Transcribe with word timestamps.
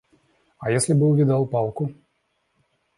А 0.57 0.71
если 0.71 0.93
бы 0.95 1.05
увидал 1.07 1.45
палку? 1.45 1.93